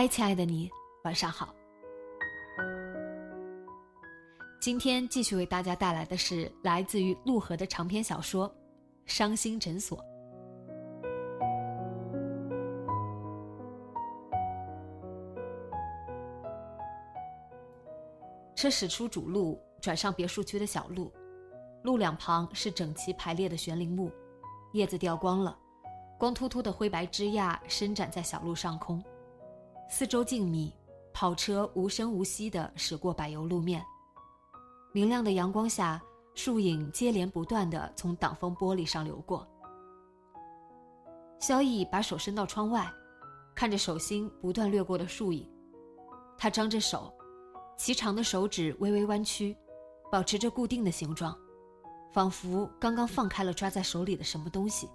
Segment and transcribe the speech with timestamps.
[0.00, 0.70] 嗨，亲爱的你，
[1.04, 1.54] 晚上好。
[4.58, 8.48] 今天继续为大家带来的是来自于陆河的长篇小说
[9.04, 9.98] 《伤心诊所》。
[18.56, 21.12] 车驶出主路，转上别墅区的小路，
[21.82, 24.10] 路两旁是整齐排列的悬铃木，
[24.72, 25.54] 叶子掉光了，
[26.18, 29.04] 光秃秃的灰白枝桠伸展在小路上空。
[29.92, 30.72] 四周静谧，
[31.12, 33.84] 跑车无声无息地驶过柏油路面。
[34.92, 36.00] 明亮的阳光下，
[36.32, 39.44] 树影接连不断地从挡风玻璃上流过。
[41.40, 42.88] 萧逸把手伸到窗外，
[43.52, 45.44] 看着手心不断掠过的树影，
[46.38, 47.12] 他张着手，
[47.76, 49.56] 齐长的手指微微弯曲，
[50.08, 51.36] 保持着固定的形状，
[52.12, 54.88] 仿佛刚刚放开了抓在手里的什么东西。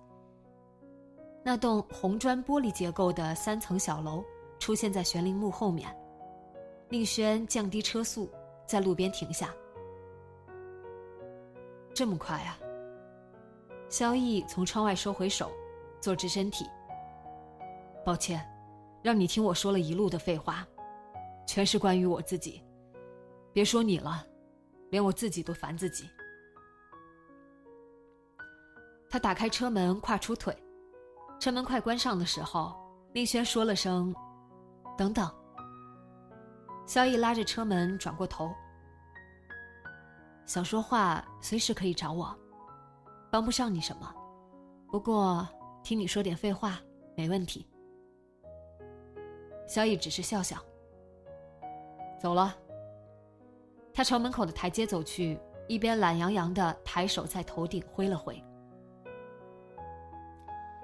[1.44, 4.24] 那栋红砖玻璃结构的三层小楼。
[4.60, 5.96] 出现在玄铃木后面，
[6.90, 8.30] 宁轩降低车速，
[8.68, 9.54] 在路边停下。
[11.94, 12.58] 这么快啊！
[13.90, 15.52] 萧逸从窗外收回手，
[16.02, 16.66] 坐直身体。
[18.04, 18.46] 抱歉，
[19.02, 20.68] 让你听我说了一路的废话，
[21.48, 22.62] 全是关于我自己。
[23.54, 24.26] 别说你了，
[24.90, 26.10] 连我自己都烦自己。
[29.10, 30.54] 他打开车门，跨出腿，
[31.40, 32.76] 车门快关上的时候，
[33.14, 34.14] 宁轩说了声。
[34.98, 35.30] 等等，
[36.86, 38.54] 萧逸拉着车门转过头，
[40.46, 42.34] 想说话随时可以找我，
[43.30, 44.14] 帮不上你什么，
[44.88, 45.48] 不过
[45.84, 46.80] 听你说点废话
[47.16, 47.68] 没问题。
[49.68, 50.58] 萧逸只是笑笑，
[52.20, 52.56] 走了。
[53.94, 58.42] 他朝门口的台阶走去，一边懒洋洋的抬手在头顶挥了挥。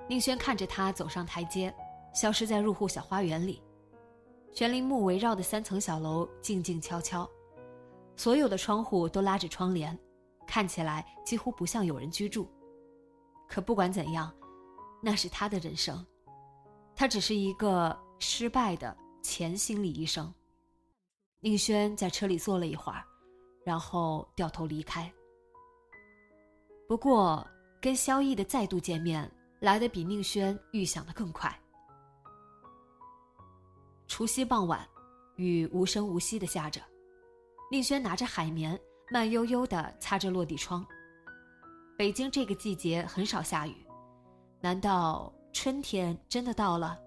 [0.08, 1.74] 宁轩看着他走上台阶，
[2.14, 3.64] 消失在入户小花园里。
[4.54, 7.30] 悬铃木围绕的三层小楼静静悄悄，
[8.16, 9.98] 所有的窗户都拉着窗帘，
[10.46, 12.48] 看起来几乎不像有人居住。
[13.48, 14.32] 可不管怎样，
[15.02, 16.06] 那是他的人生，
[16.96, 20.34] 他只是一个失败的前心理医生。
[21.40, 23.04] 宁轩在车里坐了一会儿，
[23.64, 25.12] 然后掉头离开。
[26.88, 27.48] 不过，
[27.82, 29.32] 跟萧逸的再度见面
[29.62, 31.58] 来的比宁轩预想的更快。
[34.12, 34.86] 除夕傍晚，
[35.38, 36.82] 雨无声无息的下着，
[37.72, 38.78] 宁轩拿着海绵，
[39.10, 40.86] 慢悠悠地擦着落地窗。
[41.98, 43.74] 北京这个季节很少下雨，
[44.60, 47.00] 难道春天真的到了？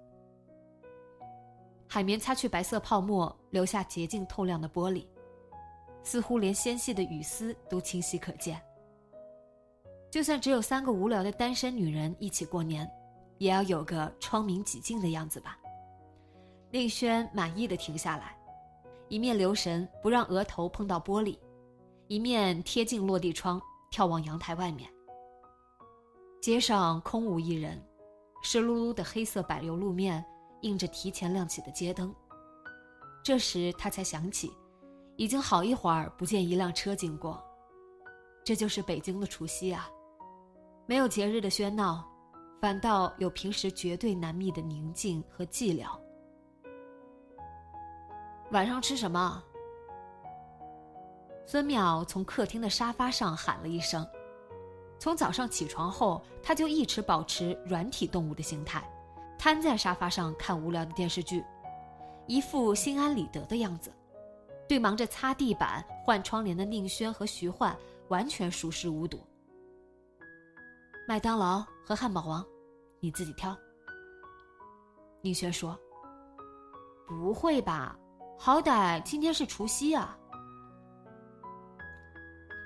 [1.86, 5.06] 海绵擦去白色泡沫，留下洁净透亮的玻璃，
[6.02, 8.58] 似乎连纤细的雨丝都清晰可见。
[10.10, 12.90] 就算只有三个无聊的单身女人一起过年，
[13.36, 15.58] 也要有个窗明几净的样子吧。
[16.74, 18.36] 令轩满意的停下来，
[19.06, 21.38] 一面留神不让额头碰到玻璃，
[22.08, 23.62] 一面贴近落地窗
[23.92, 24.90] 眺望阳台外面。
[26.42, 27.80] 街上空无一人，
[28.42, 30.24] 湿漉漉的黑色柏油路面
[30.62, 32.12] 映着提前亮起的街灯。
[33.22, 34.52] 这时他才想起，
[35.14, 37.40] 已经好一会儿不见一辆车经过。
[38.44, 39.88] 这就是北京的除夕啊，
[40.86, 42.04] 没有节日的喧闹，
[42.60, 45.96] 反倒有平时绝对难觅的宁静和寂寥。
[48.50, 49.42] 晚上吃什么？
[51.46, 54.06] 孙淼从客厅的沙发上喊了一声。
[54.98, 58.82] 从早上起床后，他就一直保持软体动物的形态，
[59.38, 61.44] 瘫在沙发上看无聊的电视剧，
[62.26, 63.92] 一副心安理得的样子，
[64.68, 67.76] 对忙着擦地板、换窗帘的宁轩和徐焕
[68.08, 69.20] 完全熟视无睹。
[71.06, 72.42] 麦当劳和汉堡王，
[73.00, 73.54] 你自己挑。
[75.20, 75.78] 宁轩说
[77.06, 77.98] ：“不会吧？”
[78.38, 80.16] 好歹今天是除夕啊！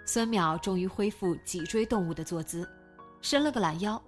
[0.05, 2.69] 孙淼终于恢复脊椎动物的坐姿，
[3.20, 4.03] 伸了个懒腰，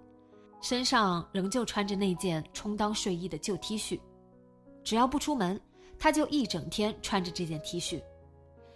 [0.60, 4.00] 身上仍旧穿着那件充当睡衣的旧 T 恤。
[4.82, 5.60] 只要不出门，
[5.98, 8.02] 他就一整天穿着这件 T 恤，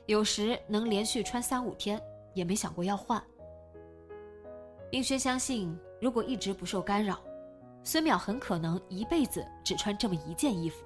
[0.06, 2.00] 有时能连续穿三五天，
[2.34, 3.20] 也没想过要换。
[4.92, 7.18] 英轩相信，如果一直不受干扰，
[7.82, 10.84] 孙淼很可能一辈子只穿这么一件衣服，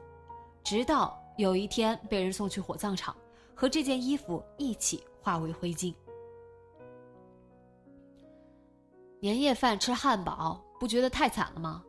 [0.63, 3.17] 直到有一天被人送去火葬场。
[3.61, 5.93] 和这件衣服一起化为灰烬。
[9.19, 11.83] 年夜饭吃汉堡，不觉得太惨了吗？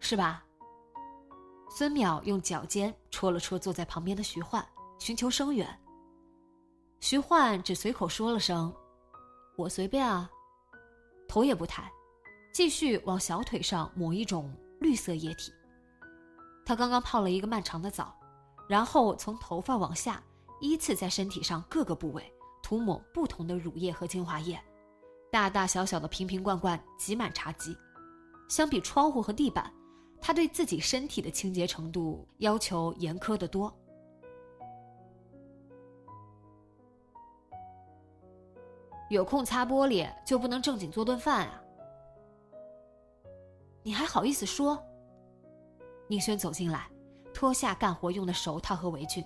[0.00, 0.44] 是吧？
[1.70, 4.62] 孙淼用脚尖戳了戳坐在旁边的徐焕，
[4.98, 5.66] 寻求声援。
[7.00, 8.70] 徐焕只随口说了声
[9.56, 10.30] ：“我随便啊。”
[11.26, 11.90] 头也不抬，
[12.52, 15.50] 继续往小腿上抹一种绿色液体。
[16.66, 18.14] 他刚刚泡了一个漫长的澡，
[18.68, 20.22] 然后从头发往下。
[20.60, 22.32] 依次在身体上各个部位
[22.62, 24.58] 涂抹不同的乳液和精华液，
[25.30, 27.76] 大大小小的瓶瓶罐罐挤满茶几。
[28.48, 29.70] 相比窗户和地板，
[30.22, 33.70] 他对自己身体的清洁程度要求严苛得多。
[39.10, 41.62] 有空擦玻璃就不能正经做顿饭啊？
[43.82, 44.82] 你还好意思说？
[46.08, 46.88] 宁轩走进来，
[47.34, 49.22] 脱下干活用的手套和围裙。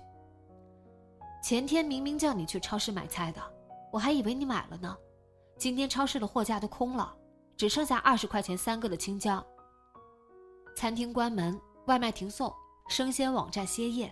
[1.41, 3.41] 前天明明叫你去超市买菜的，
[3.93, 4.97] 我还以为你买了呢。
[5.57, 7.15] 今天超市的货架都空了，
[7.55, 9.45] 只剩下二十块钱三个的青椒。
[10.75, 12.53] 餐厅关门，外卖停送，
[12.89, 14.11] 生鲜网站歇业。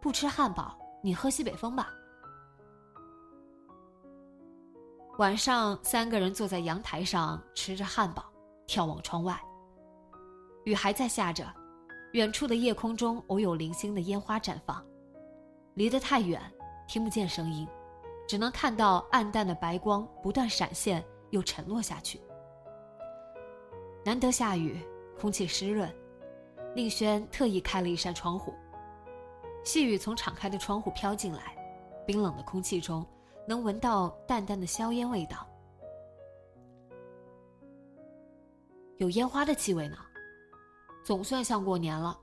[0.00, 1.88] 不吃汉堡，你喝西北风吧。
[5.18, 8.24] 晚上，三个人坐在阳台上吃着汉堡，
[8.68, 9.40] 眺望窗外。
[10.64, 11.46] 雨还在下着，
[12.16, 14.82] 远处的夜空中偶有零星的烟花绽放。
[15.74, 16.40] 离得太远，
[16.88, 17.68] 听不见声音，
[18.26, 22.18] 只能看到暗淡的白光不断闪现又沉落下去。
[24.02, 24.80] 难得下雨，
[25.20, 25.94] 空气湿润，
[26.74, 28.54] 宁轩特意开了一扇窗户，
[29.62, 31.54] 细雨从敞开的窗户飘进来，
[32.06, 33.04] 冰冷的空气中
[33.46, 35.46] 能闻到淡淡的硝烟味道，
[38.96, 39.98] 有烟花的气味呢，
[41.06, 42.18] 总算像过年了。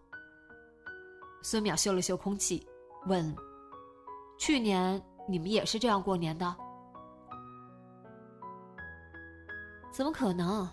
[1.41, 2.67] 孙淼嗅了嗅空气。
[3.05, 3.33] 问
[4.37, 6.55] ：“去年你们也是这样过年的？
[9.89, 10.69] 怎么可能？”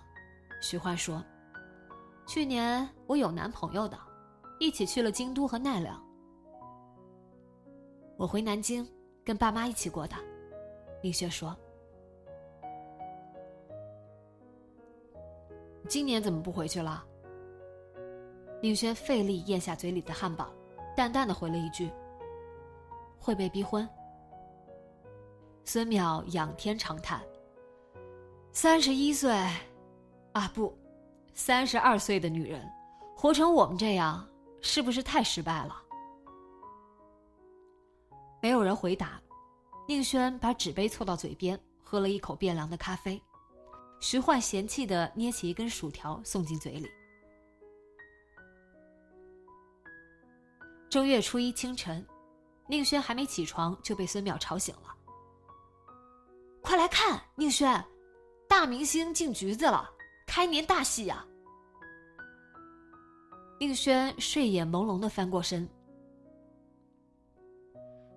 [0.61, 1.25] 徐焕说
[2.27, 3.97] ：“去年我有男朋友的，
[4.59, 6.05] 一起去了京都和奈良。
[8.17, 8.85] 我回南京
[9.25, 10.17] 跟爸妈一起过的。”
[11.03, 11.57] 林雪说
[15.89, 17.05] ：“今年怎么不回去了？”
[18.63, 20.53] 宁轩费力咽下嘴里的汉堡，
[20.97, 21.91] 淡淡的回了一句。
[23.19, 23.89] 会被逼婚。
[25.65, 27.23] 孙淼仰天长叹
[28.51, 29.31] ：“三十一岁，
[30.33, 30.77] 啊不，
[31.35, 32.67] 三十二岁的女人，
[33.15, 34.27] 活成我们这样，
[34.63, 35.83] 是不是太失败了？”
[38.43, 39.21] 没有人回答。
[39.87, 43.21] 宁轩把纸杯凑到嘴边，喝了一口变凉的咖啡。
[44.01, 46.89] 徐焕嫌弃的捏起一根薯条送进嘴里。
[50.91, 52.05] 正月初一清晨。
[52.67, 54.95] 宁轩还没起床就被孙淼吵醒了。
[56.63, 57.85] 快来看，宁轩，
[58.49, 59.89] 大明星进局子了，
[60.27, 61.25] 开年大戏呀！
[63.61, 65.69] 宁轩睡眼朦胧的翻过身，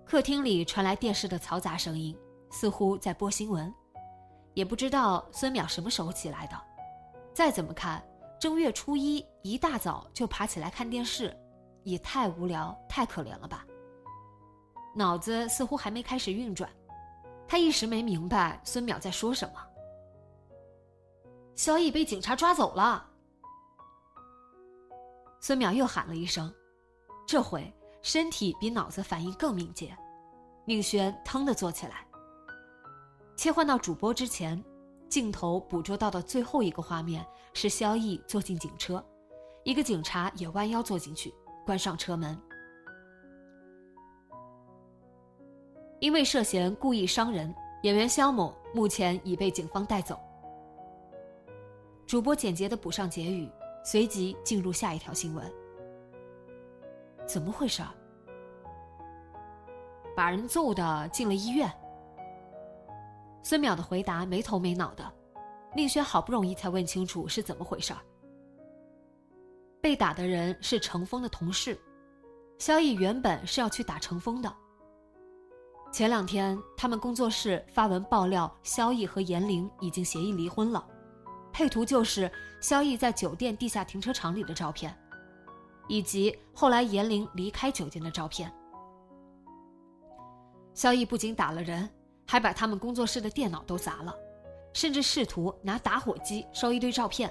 [0.04, 2.16] 客厅里传来电视的嘈杂声音，
[2.50, 3.72] 似乎在播新闻。
[4.52, 6.60] 也不知道孙淼什么时候起来的。
[7.32, 8.04] 再怎么看，
[8.40, 11.36] 正月初一一大早就爬起来看电视，
[11.84, 13.64] 也太无聊、太可怜了吧。
[14.94, 16.68] 脑子似乎还没开始运转，
[17.46, 19.60] 他一时没明白孙淼在说什么。
[21.54, 23.06] 萧逸被警察抓走了。
[25.40, 26.52] 孙淼又喊了一声，
[27.26, 27.72] 这回
[28.02, 29.96] 身体比脑子反应更敏捷。
[30.64, 32.06] 宁轩腾的坐起来。
[33.36, 34.62] 切换到主播之前，
[35.08, 39.04] 镜头捕捉到的最后一个画面是萧逸坐进警车，
[39.64, 42.38] 一个警察也弯腰坐进去，关上车门。
[46.00, 50.20] 因为涉嫌故意伤人，演员肖某目前已被警方带走。
[52.06, 53.50] 主播简洁的补上结语，
[53.82, 55.50] 随即进入下一条新闻。
[57.26, 57.82] 怎么回事？
[60.14, 61.72] 把人揍的进了医院。
[63.42, 65.12] 孙淼的回答没头没脑的，
[65.74, 67.94] 宁轩好不容易才问清楚是怎么回事。
[69.84, 71.78] 被打的人是程峰的同事，
[72.56, 74.50] 萧逸原本是要去打程峰的。
[75.92, 80.82] 前两天，他们工作室发文爆料，萧逸和严玲已经协议离婚了，
[81.52, 84.96] 配图就是萧逸在酒店地下停车场里的照片，
[85.86, 88.50] 以及后来严玲离开酒店的照片。
[90.72, 91.86] 萧逸不仅打了人，
[92.26, 94.14] 还把他们工作室的电脑都砸了，
[94.72, 97.30] 甚至试图拿打火机烧一堆照片。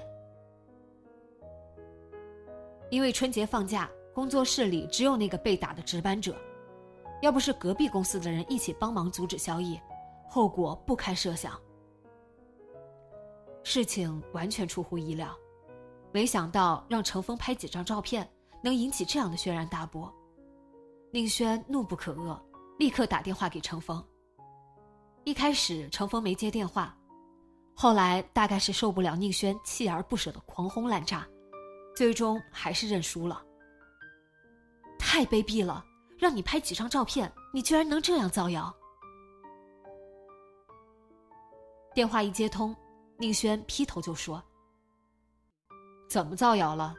[2.94, 6.32] 因为春节放假，工作室里只有那个被打的值班者。
[7.22, 9.80] 要不是隔壁公司的人一起帮忙阻止萧逸，
[10.28, 11.60] 后果不堪设想。
[13.64, 15.36] 事情完全出乎意料，
[16.12, 18.30] 没想到让程峰拍几张照片
[18.62, 20.08] 能引起这样的轩然大波。
[21.10, 22.40] 宁轩怒不可遏，
[22.78, 24.00] 立刻打电话给程峰。
[25.24, 26.96] 一开始程峰没接电话，
[27.74, 31.26] 后来大概是受不了宁轩锲而不舍的狂轰滥炸，
[31.94, 33.42] 最终还是认输了。
[34.98, 35.84] 太卑鄙了！
[36.18, 38.74] 让你拍几张照片，你居然能这样造谣！
[41.92, 42.74] 电话一接通，
[43.18, 44.42] 宁轩劈头就说
[46.08, 46.94] ：“怎么造谣了？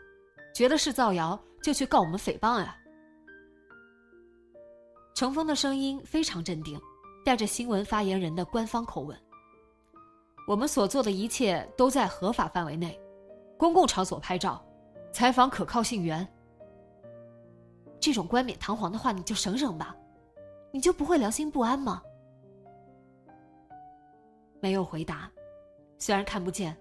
[0.54, 2.78] 觉得是造谣就去告我们诽谤呀！”
[5.16, 6.80] 程峰的声音非常镇定，
[7.24, 9.18] 带着新闻发言人的官方口吻
[10.48, 13.00] ：“我们所做的一切都在合法范围内，
[13.58, 14.64] 公共场所拍照，
[15.16, 16.28] 采访可靠信源。”
[18.02, 19.96] 这种冠冕堂皇的话，你就省省吧，
[20.74, 22.04] 你就不会良心不安吗？
[24.60, 25.32] 没有回答，
[25.98, 26.76] 虽然看不见，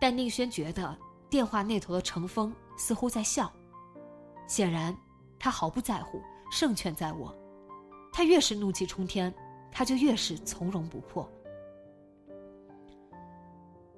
[0.00, 0.96] 但宁轩觉得
[1.28, 3.52] 电话那头的程峰似乎在笑，
[4.46, 4.96] 显然
[5.36, 7.36] 他毫不在乎，胜券在握。
[8.12, 9.34] 他越是怒气冲天，
[9.72, 11.28] 他就越是从容不迫。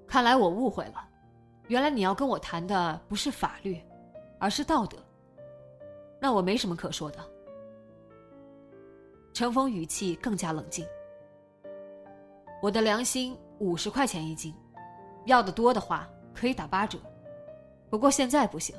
[0.07, 1.09] 看来我误会了，
[1.73, 3.81] 原来你要跟我谈的不是法律，
[4.39, 4.99] 而是道德。
[6.21, 7.19] 那我没什么可说的。
[9.33, 10.87] 程峰语气更加冷静。
[12.61, 14.55] 我的良心五十块钱一斤，
[15.25, 16.99] 要的多的话可以打八折，
[17.89, 18.77] 不过现在不行，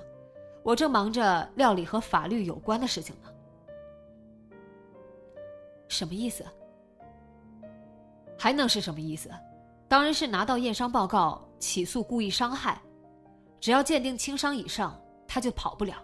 [0.61, 3.29] 我正忙着料理和法律有关的事情呢。
[5.87, 6.45] 什么意思？
[8.37, 9.31] 还能是什么意思？
[9.87, 12.81] 当然是拿到验伤报告起诉故意伤害，
[13.61, 15.95] 只要鉴定轻伤以上，他就跑不了。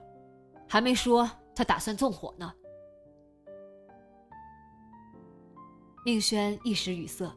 [0.70, 2.54] 还没说他打算纵火呢。
[6.06, 7.30] 宁轩一时语塞，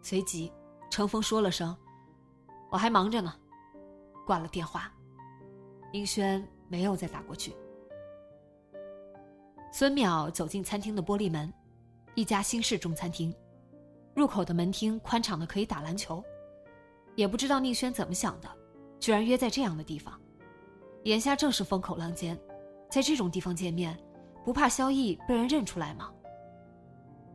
[0.00, 0.50] 随即
[0.90, 1.76] 程峰说了声
[2.72, 3.34] ：“我还忙着呢。”
[4.26, 4.90] 挂了电话。
[5.92, 7.54] 宁轩没有再打过去。
[9.70, 11.52] 孙淼走进餐厅的玻璃门，
[12.14, 13.34] 一家新式中餐厅，
[14.14, 16.24] 入口的门厅宽敞的可以打篮球。
[17.14, 18.48] 也不知道宁轩怎么想的，
[18.98, 20.18] 居然约在这样的地方。
[21.04, 22.38] 眼下正是风口浪尖。
[22.90, 23.98] 在这种地方见面，
[24.44, 26.12] 不怕萧逸被人认出来吗？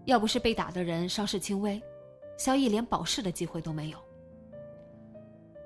[0.05, 1.81] 要不是被打的人伤势轻微，
[2.37, 3.97] 萧逸连保释的机会都没有。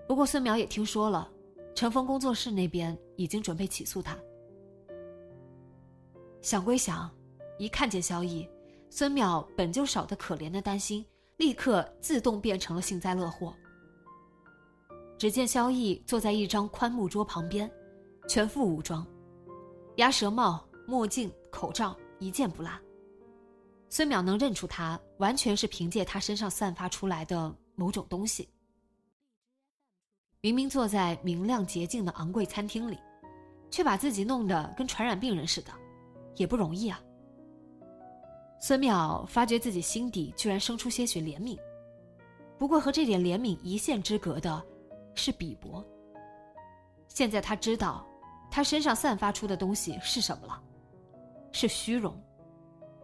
[0.08, 1.30] 不过孙淼也听说了，
[1.76, 4.18] 陈峰工作室那边已经准备起诉他。
[6.42, 7.12] 想归想，
[7.60, 8.50] 一看见萧逸，
[8.90, 11.06] 孙淼本就少得可怜的担心，
[11.38, 13.54] 立刻自动变成了幸灾乐祸。
[15.22, 17.72] 只见萧逸坐在一张宽木桌旁边，
[18.28, 19.06] 全副武装。
[19.98, 22.72] 鸭舌帽、墨镜、口罩一件不落。
[23.88, 28.50] 孙淼能认出他，完全是凭借他身上散发出来的某种东西。
[30.42, 32.98] 明明坐在明亮洁净的昂贵餐厅里，
[33.70, 35.72] 却把自己弄得跟传染病人似的，
[36.36, 37.00] 也不容易啊。
[38.60, 41.60] 孙淼发觉自己心底居然生出些许怜悯，
[42.58, 44.66] 不过和这点怜悯一线之隔的，
[45.16, 45.86] 是鄙薄。
[47.08, 48.08] 现在他知道。
[48.54, 50.62] 他身上散发出的东西是什么了？
[51.54, 52.22] 是虚荣，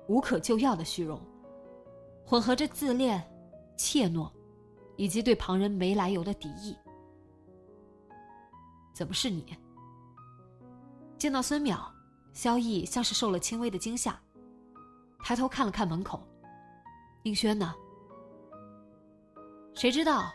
[0.10, 1.18] 无可救药的虚荣，
[2.26, 3.26] 混合着自恋、
[3.78, 4.30] 怯懦，
[4.98, 6.78] 以及对旁人没来由的敌意。
[8.94, 9.58] 怎么是你？
[11.18, 11.80] 见到孙淼，
[12.34, 14.20] 萧逸像是受了轻微的惊吓，
[15.24, 16.28] 抬头看了看门口，
[17.24, 17.74] 宁轩呢？
[19.74, 20.30] 谁知道？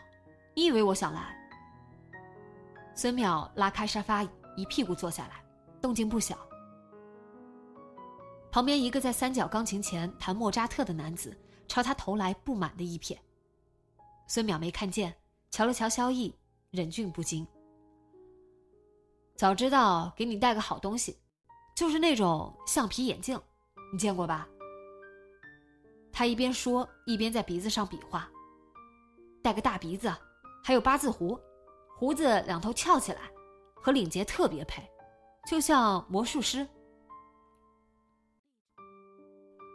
[0.55, 1.37] 你以为我想来？
[2.95, 4.27] 孙淼拉开沙发。
[4.55, 5.43] 一屁股坐下来，
[5.81, 6.37] 动静不小。
[8.51, 11.35] 旁边一个在三角钢琴前弹莫扎特的男子
[11.67, 13.17] 朝他投来不满的一瞥。
[14.27, 15.11] 孙淼没看见，
[15.49, 16.31] 瞧了瞧萧逸，
[16.69, 17.47] 忍俊不禁。
[19.35, 21.17] 早知道给你带个好东西，
[21.75, 23.41] 就是那种橡皮眼镜，
[23.91, 24.47] 你见过吧？
[26.11, 28.29] 他一边说，一边在鼻子上比划。
[29.41, 30.15] 带个大鼻子，
[30.63, 31.39] 还有八字胡，
[31.95, 33.19] 胡子两头翘起来。
[33.85, 34.81] 和领结特别配，
[35.45, 36.65] 就像魔术师。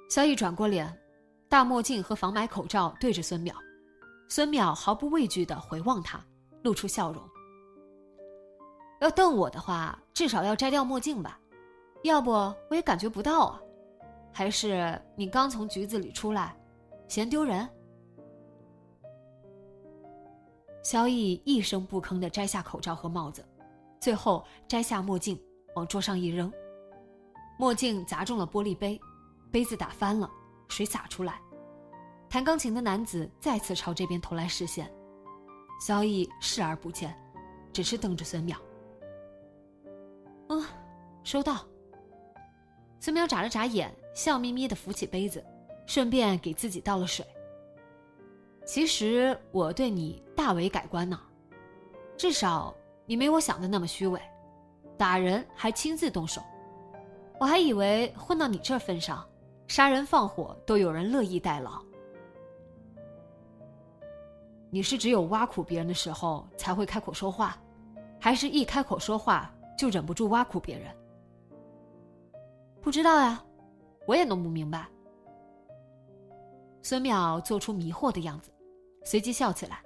[0.09, 0.99] 萧逸转过脸，
[1.47, 3.53] 大墨镜和防霾口罩对着孙淼，
[4.27, 6.19] 孙淼毫不畏惧的回望他，
[6.63, 7.23] 露出笑容。
[9.03, 11.39] 要瞪我的话，至少要摘掉墨镜吧，
[12.03, 13.61] 要不我也感觉不到啊。
[14.33, 16.57] 还是你刚从局子里出来，
[17.09, 17.69] 嫌丢人？
[20.91, 23.45] 萧逸一声不吭的摘下口罩和帽子，
[24.01, 25.39] 最后摘下墨镜，
[25.75, 26.51] 往桌上一扔，
[27.59, 28.99] 墨镜砸中了玻璃杯，
[29.51, 30.31] 杯子打翻了，
[30.67, 31.39] 水洒出来。
[32.27, 34.91] 弹钢琴的男子再次朝这边投来视线，
[35.79, 37.15] 萧逸视而不见，
[37.71, 38.57] 只是瞪着孙淼。
[40.49, 40.65] 嗯，
[41.23, 41.67] 收到。
[42.99, 45.45] 孙淼眨了眨眼，笑眯眯的扶起杯子，
[45.85, 47.27] 顺便给自己倒了水。
[48.69, 51.19] 其实我对你大为改观呢，
[52.19, 52.75] 至少
[53.07, 54.21] 你没我想的那么虚伪，
[54.99, 56.43] 打人还亲自动手。
[57.41, 59.27] 我还以为混到你这份上，
[59.69, 61.83] 杀人放火都有人乐意代劳。
[64.69, 67.57] 你是只有挖苦别人的时候才会开口说话，
[68.21, 70.95] 还是一开口说话就忍不住挖苦别人？
[72.83, 73.43] 不知道呀，
[74.07, 74.87] 我也弄不明白。
[76.83, 78.51] 孙淼做出迷惑的样子，
[79.11, 79.83] 随即笑起来：“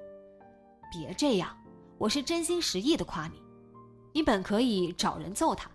[0.91, 1.57] 别这样，
[1.97, 3.41] 我是真心实意的夸你。
[4.13, 5.71] 你本可以找人揍他，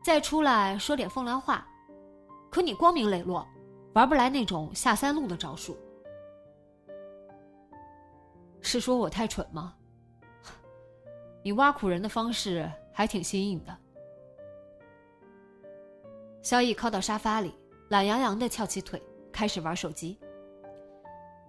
[0.00, 1.66] 再出来说点风凉话，
[2.48, 3.44] 可你光明磊落，
[3.94, 5.76] 玩不来那种下三路的招数。
[8.60, 9.74] 是说我太蠢吗？
[11.42, 13.76] 你挖苦人的方式还挺新颖的。”
[16.44, 17.52] 萧逸靠到沙发里，
[17.88, 20.16] 懒洋洋的翘起腿，开始玩手机。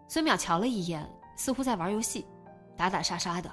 [0.07, 1.07] 孙淼瞧了一眼，
[1.39, 2.27] 似乎在玩游戏，
[2.75, 3.49] 打打杀杀的，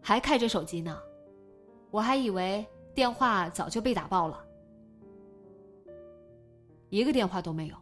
[0.00, 1.00] 还开着手机呢。
[1.92, 4.44] 我还以为电话早就被打爆了，
[6.90, 7.76] 一个电话都没有。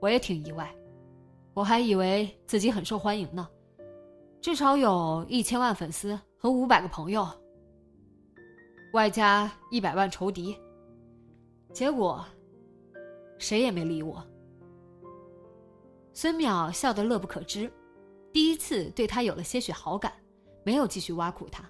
[0.00, 0.74] 我也挺意外，
[1.52, 3.46] 我还以为自己很受欢迎呢，
[4.40, 7.28] 至少有一千万粉丝和五百个朋友，
[8.94, 10.56] 外加一百万仇敌。
[11.74, 12.24] 结果，
[13.36, 14.24] 谁也没理我。
[16.20, 17.72] 孙淼笑得乐不可支，
[18.32, 20.12] 第一次对他有了些许好感，
[20.64, 21.62] 没有继续挖苦他。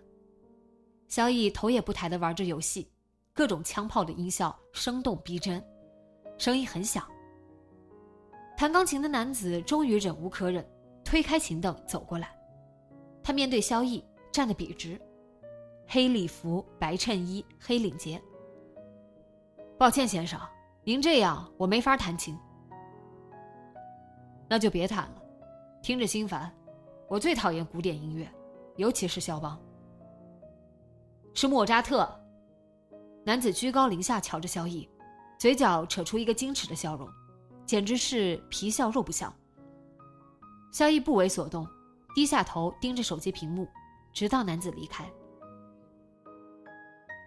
[1.07, 2.91] 萧逸头也不抬的玩着游戏，
[3.35, 5.63] 各种枪炮的音效生动逼真，
[6.39, 7.07] 声音很响。
[8.57, 10.67] 弹钢琴的男子终于忍无可忍，
[11.05, 12.35] 推开琴凳走过来，
[13.23, 14.99] 他面对萧逸站得笔直，
[15.87, 18.19] 黑礼服、白衬衣、黑领结。
[19.77, 20.41] 抱歉，先生，
[20.85, 22.35] 您这样我没法弹琴。
[24.49, 25.23] 那就别弹了，
[25.83, 26.53] 听着心烦。
[27.07, 28.29] 我最讨厌古典音乐，
[28.77, 29.61] 尤其是肖邦。
[31.35, 32.09] 是莫扎特。
[33.25, 34.89] 男子居高临下瞧着萧逸，
[35.39, 37.07] 嘴角扯出一个矜持的笑容，
[37.67, 39.33] 简直是皮笑肉不笑。
[40.73, 41.67] 萧逸不为所动，
[42.15, 43.69] 低下头盯着手机屏幕，
[44.13, 45.07] 直到男子离开。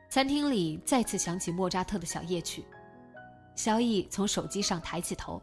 [0.10, 2.66] 餐厅里再次响起莫扎特的小夜曲，
[3.56, 5.42] 萧逸从手机上抬起头，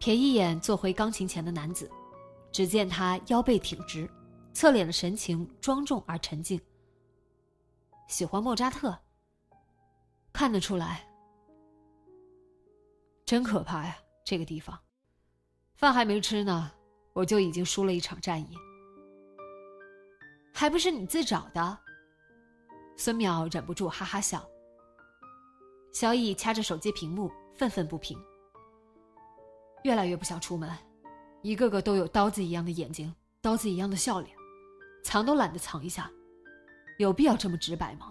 [0.00, 1.90] 瞥一眼坐回钢琴前的男子，
[2.52, 4.08] 只见他腰背挺直，
[4.54, 6.60] 侧脸的神情庄重而沉静。
[8.06, 8.96] 喜欢莫扎特，
[10.32, 11.04] 看得出来。
[13.26, 14.78] 真可怕呀，这个地方，
[15.74, 16.70] 饭还没吃呢，
[17.12, 18.56] 我就已经输了一场战役，
[20.54, 21.78] 还不是你自找的。
[22.96, 24.48] 孙淼忍不住哈哈笑。
[25.92, 28.18] 萧逸掐着手机屏幕，愤愤不平。
[29.82, 30.70] 越来越不想出门，
[31.42, 34.34] 一个个都有刀子一样的眼睛，刀子一样的笑脸，
[35.04, 36.10] 藏都懒得藏一下，
[36.98, 38.10] 有必要这么直白吗？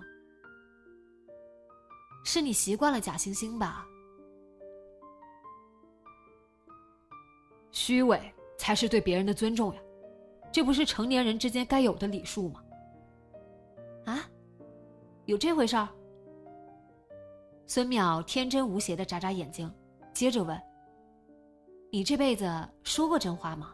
[2.23, 3.85] 是你习惯了假惺惺吧？
[7.71, 8.19] 虚伪
[8.57, 9.81] 才是对别人的尊重呀，
[10.51, 12.63] 这不是成年人之间该有的礼数吗？
[14.05, 14.29] 啊？
[15.25, 15.87] 有这回事儿？
[17.65, 19.71] 孙淼天真无邪的眨眨眼睛，
[20.13, 20.57] 接着问
[21.97, 22.47] ：“你这辈子
[22.83, 23.73] 说过真话吗？”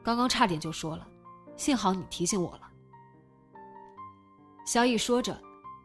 [0.00, 1.04] 刚刚差点就说了，
[1.56, 2.70] 幸好你提醒我了。
[4.64, 5.36] 萧逸说着，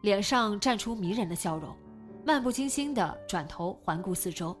[0.02, 1.76] 脸上绽出迷人的笑容，
[2.24, 4.56] 漫不经心的转头环顾四周。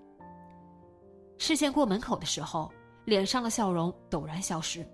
[1.38, 2.72] 视线过门口的时候，
[3.04, 4.84] 脸上的笑容陡然消失。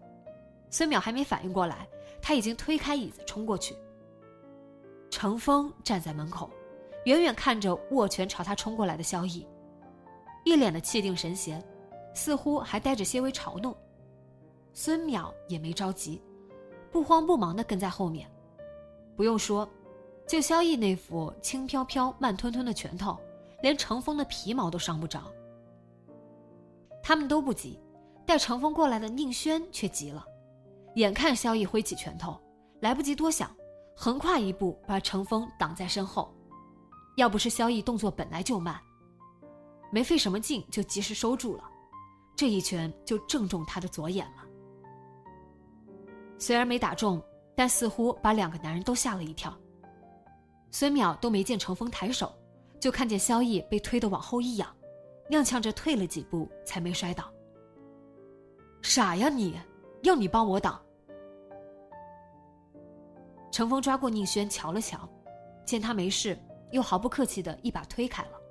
[0.68, 1.88] 孙淼还没反应过来。
[2.20, 3.74] 他已经推开椅子冲过去。
[5.10, 6.50] 程峰站在门口，
[7.06, 9.44] 远远看着握拳朝他冲过来的萧逸，
[10.44, 11.62] 一脸的气定神闲，
[12.14, 13.74] 似乎还带着些微嘲弄。
[14.72, 16.20] 孙淼也没着急，
[16.90, 18.28] 不慌不忙的跟在后面。
[19.14, 19.68] 不用说，
[20.26, 23.18] 就萧逸那副轻飘飘、慢吞吞的拳头，
[23.60, 25.20] 连程峰的皮毛都伤不着。
[27.02, 27.78] 他们都不急，
[28.24, 30.24] 带程峰过来的宁轩却急了，
[30.94, 32.40] 眼看萧逸挥起拳头，
[32.80, 33.54] 来不及多想，
[33.94, 36.32] 横跨一步把程峰挡在身后。
[37.16, 38.80] 要不是萧逸动作本来就慢，
[39.92, 41.64] 没费什么劲就及时收住了，
[42.34, 44.42] 这一拳就正中他的左眼了。
[46.38, 47.22] 虽然没打中，
[47.54, 49.54] 但似乎把两个男人都吓了一跳。
[50.70, 52.34] 孙淼都没见程峰抬手，
[52.80, 54.74] 就看见萧逸被推得往后一仰，
[55.28, 57.30] 踉跄着退了几步才没摔倒。
[58.80, 59.60] 傻呀你，
[60.02, 60.80] 要你帮我挡。
[63.50, 65.06] 程峰抓过宁轩瞧了瞧，
[65.66, 66.36] 见他没事。
[66.70, 68.41] 又毫不客气的一把推开了。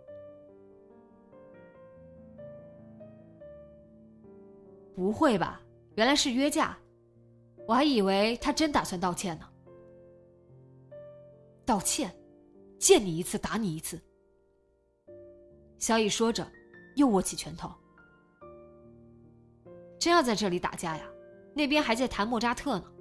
[4.95, 5.62] 不会吧？
[5.95, 6.77] 原来是约架，
[7.67, 9.47] 我还以为他真打算道歉呢。
[11.65, 12.13] 道歉，
[12.80, 14.01] 见你一次打你一次。
[15.77, 16.49] 萧逸说着，
[16.95, 17.71] 又握起拳头。
[19.99, 21.04] 真要在这里打架呀？
[21.54, 22.91] 那边还在谈莫扎特呢。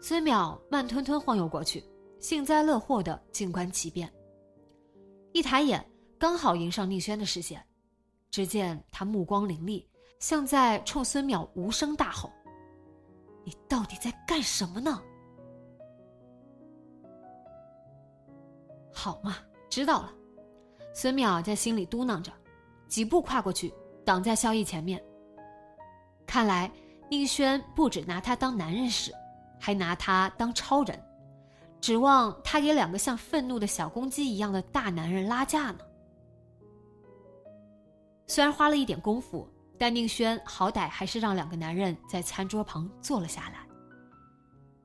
[0.00, 1.82] 孙淼慢吞吞晃悠过去。
[2.18, 4.08] 幸灾乐祸的静观其变。
[5.32, 5.84] 一抬眼，
[6.18, 7.60] 刚好迎上宁轩的视线，
[8.30, 9.84] 只见他目光凌厉，
[10.22, 12.30] 像在冲孙淼无声大吼
[13.42, 15.02] ：“你到底在干什么呢？”
[18.94, 20.14] 好嘛，知道了。
[20.94, 22.30] 孙淼在心里嘟囔着，
[22.86, 25.02] 几步跨过去，挡在萧逸前面。
[26.24, 26.70] 看来
[27.10, 29.12] 宁轩不止拿他当男人使，
[29.58, 31.04] 还拿他当超人。
[31.80, 35.80] 指望他给两个像愤怒的小公鸡一样的大男人拉架呢？
[38.28, 39.51] 虽然花了一点功夫，
[39.82, 43.66] 但宁轩好歹还是让两个男人在餐桌旁坐了下来。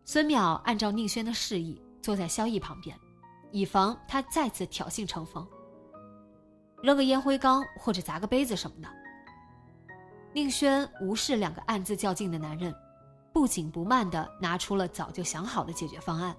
[0.05, 2.99] 孙淼按照宁轩的示意坐在萧逸旁边，
[3.51, 5.47] 以防他再次挑衅程峰，
[6.81, 8.89] 扔个烟灰缸或者砸个杯子什么的。
[10.33, 12.73] 宁轩无视两个暗自较劲的男人，
[13.31, 16.35] 不紧不慢的拿出了早就想好的解决方案。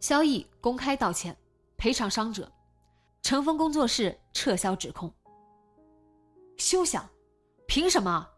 [0.00, 1.36] 萧逸公开道歉，
[1.76, 2.50] 赔偿伤者，
[3.20, 5.14] 程峰工作室撤销指控。
[6.56, 7.08] 休想！
[7.66, 8.28] 凭什么？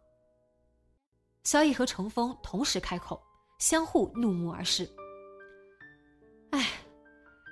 [1.45, 3.23] 萧逸和程峰同时开口，
[3.59, 4.89] 相互怒目而视。
[6.51, 6.69] 哎，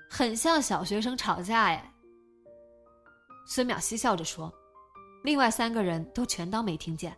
[0.08, 1.92] 很像小学生吵架哎。
[3.46, 4.52] 孙淼嬉笑着说，
[5.22, 7.16] 另外三个人都全当没听见。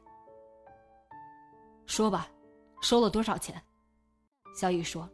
[1.86, 2.28] 说吧，
[2.82, 3.62] 收了多少钱？
[4.54, 5.08] 萧逸说：“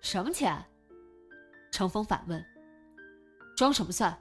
[0.00, 0.64] 什么钱？”
[1.72, 2.44] 程峰反问
[3.56, 4.16] ：“装什么蒜？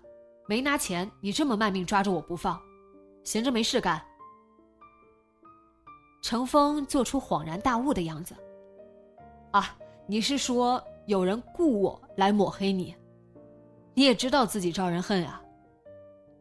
[0.47, 2.59] 没拿钱，你这么卖命抓着我不放，
[3.23, 4.01] 闲着没事干？”
[6.21, 8.35] 程峰做出恍然大悟的样子
[9.51, 12.95] ：“啊，你是说有人雇我来抹黑你？
[13.93, 15.41] 你也知道自己招人恨啊。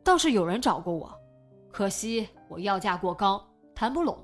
[0.04, 1.12] 倒是有人找过我，
[1.72, 4.16] 可惜我要价过高，谈不拢。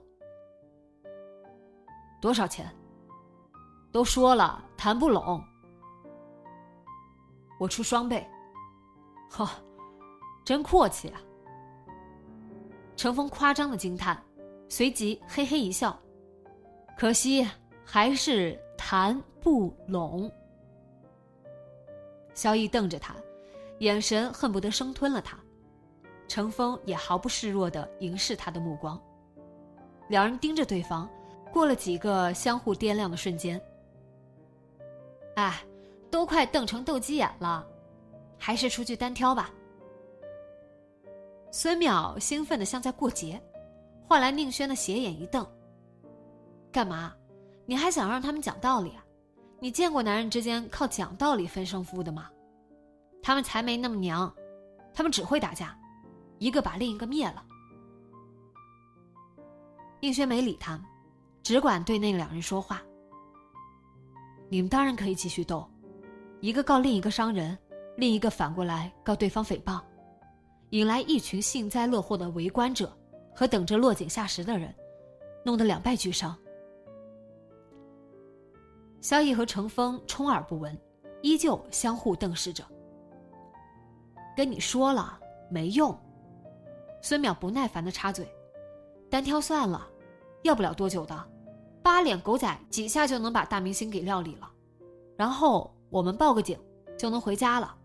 [2.20, 2.70] 多少钱？
[3.92, 5.42] 都说了，谈不拢。”
[7.58, 8.28] 我出双倍，
[9.30, 9.48] 呵，
[10.44, 11.20] 真阔气啊！
[12.96, 14.20] 程峰夸张的惊叹，
[14.68, 15.96] 随即嘿嘿一笑。
[16.96, 17.46] 可惜
[17.84, 20.30] 还是谈不拢。
[22.34, 23.14] 萧逸瞪着他，
[23.80, 25.38] 眼神恨不得生吞了他。
[26.26, 29.00] 程峰也毫不示弱的凝视他的目光，
[30.08, 31.08] 两人盯着对方，
[31.52, 33.60] 过了几个相互掂量的瞬间。
[35.36, 35.62] 哎。
[36.08, 37.66] 都快瞪成斗鸡眼了，
[38.38, 39.50] 还是出去单挑吧。
[41.58, 43.42] 孙淼兴奋的像在过节，
[44.06, 45.42] 换来宁轩的斜眼一瞪
[46.70, 47.14] ：“干嘛？
[47.64, 49.02] 你还想让他们讲道理啊？
[49.58, 52.28] 你见过男人之间靠讲道理分胜负的吗？
[53.22, 54.30] 他们才没那么娘，
[54.92, 55.74] 他们只会打架，
[56.36, 57.42] 一个把另一个灭了。”
[59.98, 60.84] 宁轩没理他们，
[61.42, 62.82] 只管对那两人说话
[64.50, 65.66] ：“你们当然可以继续斗。”
[66.42, 67.56] 一个告另一个伤人，
[67.96, 69.80] 另一个反过来告对方诽谤，
[70.70, 72.92] 引来一群幸灾乐祸的围观者
[73.34, 74.74] 和等着落井下石的人，
[75.44, 76.36] 弄得两败俱伤。
[79.00, 80.76] 萧逸和程峰充耳不闻，
[81.22, 82.64] 依旧相互瞪视着。
[84.36, 85.96] 跟你说了没用，
[87.00, 88.26] 孙淼不耐烦的插嘴
[89.08, 89.88] ：“单挑算了，
[90.42, 91.28] 要不了多久的，
[91.82, 94.50] 八脸狗仔几下就能把大明星给料理了，
[95.16, 96.58] 然后。”我们报个警，
[96.98, 97.75] 就能回家了。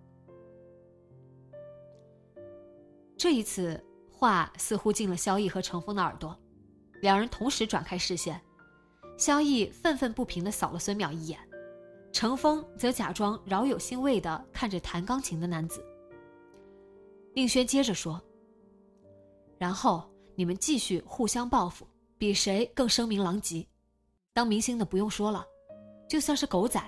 [3.21, 3.79] 这一次
[4.09, 6.35] 话似乎进了萧逸和程峰的耳朵，
[7.03, 8.41] 两人同时转开视线。
[9.15, 11.39] 萧逸愤愤不平的扫了孙淼一眼，
[12.11, 15.85] 程峰则假装饶有兴味的看着弹钢琴的男子。
[17.35, 18.19] 宁轩接着说
[19.59, 20.03] ：“然后
[20.33, 23.63] 你们继续互相报复，比谁更声名狼藉。
[24.33, 25.45] 当明星的不用说了，
[26.09, 26.81] 就算是狗仔，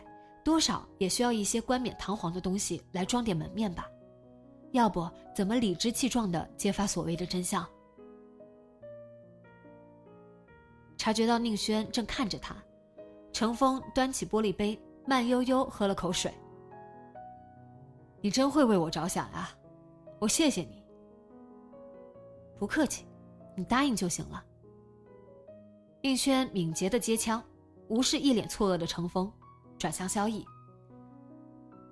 [0.44, 3.88] 多少也需要一些冠冕堂皇的东西来装点门面吧。
[4.74, 7.66] 要不怎么理直气壮的揭发所谓的真相？”
[10.98, 12.56] 察觉到宁轩正看着他，
[13.32, 16.34] 程峰端起玻璃杯，慢悠悠喝了口水。
[18.22, 19.50] 你真会为我着想啊！
[20.20, 20.82] 我谢谢你。
[22.58, 23.06] 不客气，
[23.56, 24.42] 你答应就行了。
[26.02, 27.44] 宁轩敏捷的接枪，
[27.90, 29.30] 无视一脸错愕的程峰，
[29.78, 30.46] 转向萧逸：“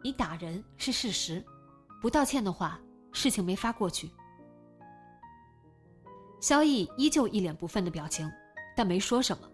[0.02, 1.44] 你打人是事实，
[2.01, 2.77] 不道歉的话，
[3.13, 4.11] 事情没法过去。”
[6.41, 8.29] 萧逸依旧一脸不忿的表情，
[8.75, 9.47] 但没说什么。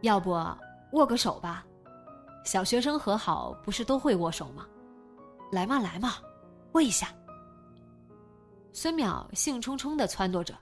[0.00, 0.30] 要不
[0.92, 1.64] 握个手吧？
[2.44, 4.66] 小学生和好不是都会握手吗？
[5.52, 6.14] 来嘛来嘛！
[6.72, 7.14] 握一下。
[8.72, 10.58] 孙淼兴冲冲的撺掇着，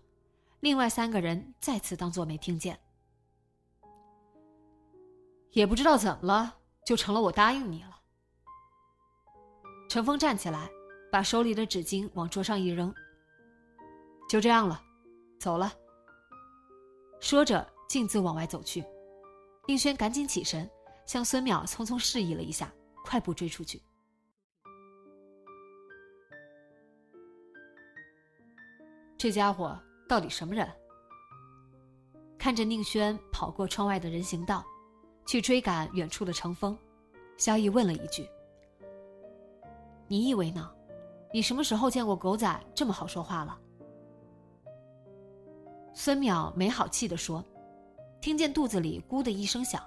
[0.59, 2.77] 另外三个人再次当做没听见。
[5.53, 8.00] 也不知道怎么了，就成了我答应你了。
[9.91, 10.71] 陈峰站起来，
[11.11, 12.95] 把手里的纸巾往桌上一扔。
[14.29, 14.81] 就这样了，
[15.41, 15.73] 走了。
[17.19, 18.85] 说着，径自往外走去。
[19.67, 20.71] 宁轩赶紧起身，
[21.07, 22.73] 向孙淼匆匆示意了一下，
[23.05, 23.83] 快步追出去。
[29.19, 29.77] 这家伙
[30.09, 30.73] 到底什么人？
[32.39, 34.65] 看着宁轩跑过窗外的人行道，
[35.27, 36.79] 去追赶远处的程峰，
[37.37, 38.25] 萧逸问了一句
[40.11, 40.69] ：“你以为呢？
[41.33, 43.57] 你什么时候见过狗仔这么好说话了？”
[45.95, 47.45] 孙淼没好气的说
[48.21, 49.81] ：“听见肚子里咕的一声响，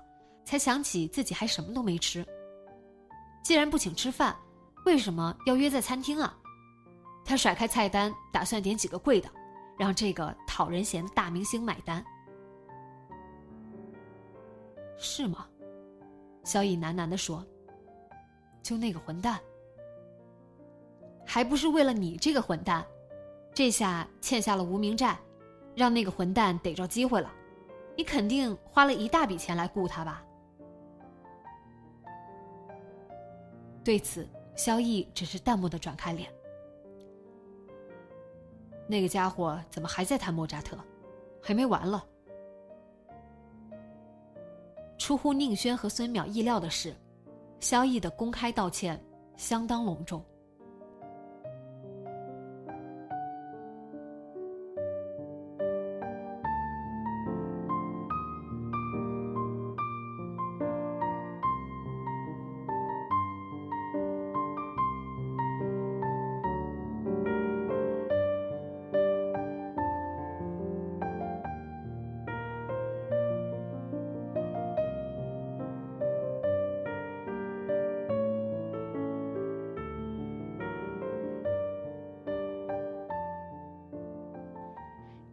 [0.46, 2.26] 才想起自己还什么都没吃。
[3.44, 4.34] 既然不请吃饭，
[4.86, 6.40] 为什么要约在餐厅啊？”
[7.26, 9.30] 他甩开菜单，打算点几个贵的，
[9.78, 12.02] 让这个讨人嫌的大明星买单，
[14.98, 15.46] 是吗？
[16.46, 17.46] 萧逸喃喃的说
[18.64, 19.38] ：“就那个混蛋，
[21.26, 22.86] 还不是为了你这个混蛋，
[23.54, 25.18] 这下欠下了无名债，
[25.76, 27.32] 让那个混蛋逮着机会了，
[27.98, 30.24] 你肯定花了一大笔钱来雇他吧？”
[33.84, 36.32] 对此，萧逸只是淡漠的转开脸。
[38.88, 40.78] 那个家伙怎么还在谈莫扎特？
[41.42, 42.06] 还没完了！
[44.98, 46.96] 出乎宁轩和孙淼意料的是，
[47.60, 49.04] 萧逸的公开道歉
[49.36, 50.24] 相当隆重。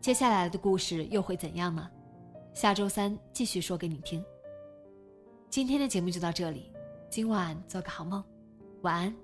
[0.01, 1.87] 接下来的故事又会怎样呢？
[2.55, 4.25] 下周三继续说给你听。
[5.51, 6.73] 今天的节目就到这里，
[7.11, 8.25] 今晚做个好梦，
[8.81, 9.15] 晚安。